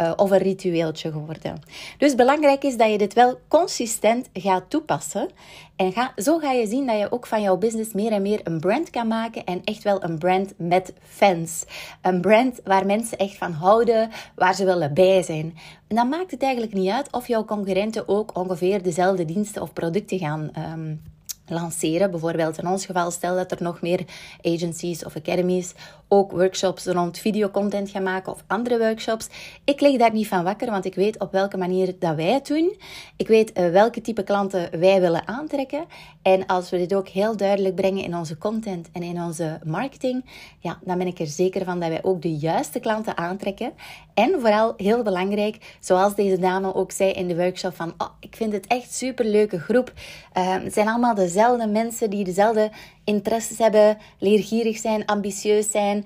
Uh, 0.00 0.12
of 0.16 0.30
een 0.30 0.38
ritueeltje 0.38 1.12
geworden. 1.12 1.60
Dus 1.98 2.14
belangrijk 2.14 2.64
is 2.64 2.76
dat 2.76 2.90
je 2.90 2.98
dit 2.98 3.14
wel 3.14 3.38
consistent 3.48 4.28
gaat 4.32 4.70
toepassen. 4.70 5.28
En 5.76 5.92
ga, 5.92 6.12
zo 6.16 6.38
ga 6.38 6.52
je 6.52 6.66
zien 6.66 6.86
dat 6.86 6.98
je 6.98 7.12
ook 7.12 7.26
van 7.26 7.42
jouw 7.42 7.56
business 7.56 7.92
meer 7.92 8.12
en 8.12 8.22
meer 8.22 8.40
een 8.44 8.60
brand 8.60 8.90
kan 8.90 9.08
maken. 9.08 9.44
En 9.44 9.64
echt 9.64 9.82
wel 9.82 10.02
een 10.02 10.18
brand 10.18 10.52
met 10.56 10.92
fans. 11.02 11.64
Een 12.02 12.20
brand 12.20 12.60
waar 12.64 12.86
mensen 12.86 13.18
echt 13.18 13.36
van 13.36 13.52
houden, 13.52 14.10
waar 14.34 14.54
ze 14.54 14.64
willen 14.64 14.94
bij 14.94 15.22
zijn. 15.22 15.54
En 15.88 15.96
dan 15.96 16.08
maakt 16.08 16.30
het 16.30 16.42
eigenlijk 16.42 16.72
niet 16.72 16.90
uit 16.90 17.12
of 17.12 17.28
jouw 17.28 17.44
concurrenten 17.44 18.08
ook 18.08 18.36
ongeveer 18.36 18.82
dezelfde 18.82 19.24
diensten 19.24 19.62
of 19.62 19.72
producten 19.72 20.18
gaan 20.18 20.50
um, 20.72 21.02
lanceren. 21.48 22.10
Bijvoorbeeld 22.10 22.58
in 22.58 22.68
ons 22.68 22.86
geval, 22.86 23.10
stel 23.10 23.34
dat 23.34 23.50
er 23.50 23.62
nog 23.62 23.80
meer 23.80 24.04
agencies 24.42 25.04
of 25.04 25.16
academies 25.16 25.74
ook 26.08 26.30
workshops 26.30 26.84
rond 26.84 27.18
videocontent 27.18 27.90
gaan 27.90 28.02
maken 28.02 28.32
of 28.32 28.44
andere 28.46 28.78
workshops. 28.78 29.28
Ik 29.64 29.80
lig 29.80 29.98
daar 29.98 30.12
niet 30.12 30.28
van 30.28 30.44
wakker, 30.44 30.70
want 30.70 30.84
ik 30.84 30.94
weet 30.94 31.18
op 31.18 31.32
welke 31.32 31.56
manier 31.56 31.94
dat 31.98 32.16
wij 32.16 32.32
het 32.32 32.46
doen. 32.46 32.76
Ik 33.16 33.28
weet 33.28 33.58
uh, 33.58 33.70
welke 33.70 34.00
type 34.00 34.22
klanten 34.22 34.80
wij 34.80 35.00
willen 35.00 35.28
aantrekken. 35.28 35.84
En 36.22 36.46
als 36.46 36.70
we 36.70 36.78
dit 36.78 36.94
ook 36.94 37.08
heel 37.08 37.36
duidelijk 37.36 37.74
brengen 37.74 38.04
in 38.04 38.16
onze 38.16 38.38
content 38.38 38.88
en 38.92 39.02
in 39.02 39.22
onze 39.22 39.58
marketing, 39.64 40.24
ja, 40.60 40.78
dan 40.84 40.98
ben 40.98 41.06
ik 41.06 41.18
er 41.18 41.26
zeker 41.26 41.64
van 41.64 41.80
dat 41.80 41.88
wij 41.88 42.02
ook 42.02 42.22
de 42.22 42.36
juiste 42.36 42.80
klanten 42.80 43.16
aantrekken. 43.16 43.72
En 44.14 44.40
vooral 44.40 44.74
heel 44.76 45.02
belangrijk, 45.02 45.76
zoals 45.80 46.14
deze 46.14 46.38
dame 46.38 46.74
ook 46.74 46.92
zei 46.92 47.10
in 47.10 47.28
de 47.28 47.36
workshop 47.36 47.76
van, 47.76 47.94
oh, 47.98 48.08
ik 48.20 48.36
vind 48.36 48.52
het 48.52 48.66
echt 48.66 48.94
super 48.94 49.24
leuke 49.24 49.58
groep. 49.58 49.92
Uh, 50.36 50.54
het 50.62 50.72
zijn 50.72 50.88
allemaal 50.88 51.14
dezelfde 51.36 51.66
mensen 51.66 52.10
die 52.10 52.24
dezelfde 52.24 52.70
interesses 53.04 53.58
hebben, 53.58 53.98
leergierig 54.18 54.76
zijn, 54.76 55.06
ambitieus 55.06 55.70
zijn, 55.70 56.04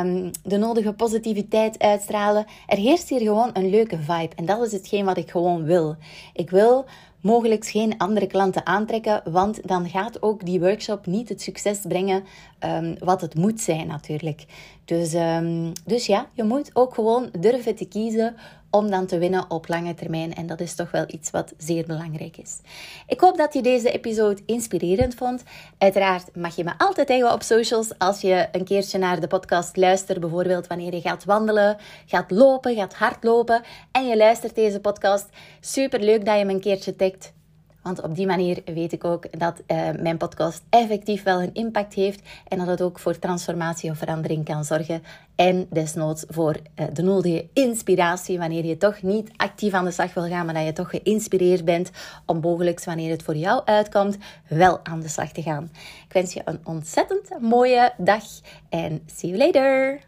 um, 0.00 0.30
de 0.42 0.56
nodige 0.56 0.92
positiviteit 0.92 1.78
uitstralen. 1.78 2.46
Er 2.66 2.76
heerst 2.76 3.08
hier 3.08 3.20
gewoon 3.20 3.50
een 3.52 3.70
leuke 3.70 3.98
vibe 3.98 4.34
en 4.36 4.46
dat 4.46 4.66
is 4.66 4.72
hetgeen 4.72 5.04
wat 5.04 5.16
ik 5.16 5.30
gewoon 5.30 5.64
wil. 5.64 5.96
Ik 6.32 6.50
wil 6.50 6.84
mogelijk 7.20 7.66
geen 7.66 7.98
andere 7.98 8.26
klanten 8.26 8.66
aantrekken, 8.66 9.22
want 9.24 9.68
dan 9.68 9.88
gaat 9.88 10.22
ook 10.22 10.44
die 10.44 10.60
workshop 10.60 11.06
niet 11.06 11.28
het 11.28 11.42
succes 11.42 11.78
brengen 11.88 12.24
um, 12.64 12.96
wat 12.98 13.20
het 13.20 13.34
moet 13.34 13.60
zijn 13.60 13.86
natuurlijk. 13.86 14.44
Dus, 14.84 15.14
um, 15.14 15.72
dus 15.84 16.06
ja, 16.06 16.26
je 16.32 16.44
moet 16.44 16.70
ook 16.72 16.94
gewoon 16.94 17.28
durven 17.38 17.74
te 17.74 17.88
kiezen 17.88 18.36
om 18.70 18.90
dan 18.90 19.06
te 19.06 19.18
winnen 19.18 19.50
op 19.50 19.68
lange 19.68 19.94
termijn. 19.94 20.34
En 20.34 20.46
dat 20.46 20.60
is 20.60 20.74
toch 20.74 20.90
wel 20.90 21.04
iets 21.06 21.30
wat 21.30 21.54
zeer 21.56 21.86
belangrijk 21.86 22.36
is. 22.36 22.58
Ik 23.06 23.20
hoop 23.20 23.36
dat 23.36 23.54
je 23.54 23.62
deze 23.62 23.90
episode 23.90 24.42
inspirerend 24.46 25.14
vond. 25.14 25.42
Uiteraard 25.78 26.36
mag 26.36 26.56
je 26.56 26.64
me 26.64 26.72
altijd 26.78 27.06
tegen 27.06 27.32
op 27.32 27.42
socials 27.42 27.98
als 27.98 28.20
je 28.20 28.48
een 28.52 28.64
keertje 28.64 28.98
naar 28.98 29.20
de 29.20 29.26
podcast 29.26 29.76
luistert. 29.76 30.20
Bijvoorbeeld 30.20 30.66
wanneer 30.66 30.94
je 30.94 31.00
gaat 31.00 31.24
wandelen, 31.24 31.76
gaat 32.06 32.30
lopen, 32.30 32.74
gaat 32.74 32.94
hardlopen 32.94 33.62
en 33.92 34.06
je 34.06 34.16
luistert 34.16 34.54
deze 34.54 34.80
podcast. 34.80 35.26
Super 35.60 36.00
leuk 36.00 36.24
dat 36.24 36.38
je 36.38 36.44
me 36.44 36.52
een 36.52 36.60
keertje 36.60 36.96
tagt. 36.96 37.36
Want 37.82 38.02
op 38.02 38.14
die 38.14 38.26
manier 38.26 38.62
weet 38.64 38.92
ik 38.92 39.04
ook 39.04 39.38
dat 39.38 39.62
uh, 39.66 39.90
mijn 40.00 40.16
podcast 40.16 40.62
effectief 40.70 41.22
wel 41.22 41.42
een 41.42 41.54
impact 41.54 41.94
heeft 41.94 42.20
en 42.48 42.58
dat 42.58 42.66
het 42.66 42.82
ook 42.82 42.98
voor 42.98 43.18
transformatie 43.18 43.90
of 43.90 43.98
verandering 43.98 44.44
kan 44.44 44.64
zorgen. 44.64 45.02
En 45.34 45.66
desnoods 45.70 46.24
voor 46.28 46.56
uh, 46.76 46.86
de 46.92 47.02
nodige 47.02 47.46
inspiratie 47.52 48.38
wanneer 48.38 48.64
je 48.64 48.76
toch 48.76 49.02
niet 49.02 49.30
actief 49.36 49.72
aan 49.72 49.84
de 49.84 49.90
slag 49.90 50.14
wil 50.14 50.28
gaan, 50.28 50.44
maar 50.44 50.54
dat 50.54 50.64
je 50.64 50.72
toch 50.72 50.90
geïnspireerd 50.90 51.64
bent 51.64 51.90
om 52.26 52.40
mogelijk 52.40 52.84
wanneer 52.84 53.10
het 53.10 53.22
voor 53.22 53.36
jou 53.36 53.62
uitkomt, 53.64 54.16
wel 54.48 54.80
aan 54.84 55.00
de 55.00 55.08
slag 55.08 55.32
te 55.32 55.42
gaan. 55.42 55.70
Ik 56.06 56.12
wens 56.12 56.32
je 56.32 56.42
een 56.44 56.60
ontzettend 56.64 57.40
mooie 57.40 57.92
dag 57.96 58.24
en 58.68 59.02
see 59.06 59.30
you 59.30 59.44
later! 59.44 60.07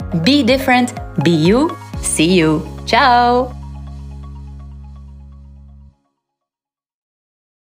be 0.23 0.43
different, 0.43 0.93
be 1.23 1.31
you. 1.31 1.75
See 2.01 2.33
you. 2.33 2.67
Ciao! 2.85 3.60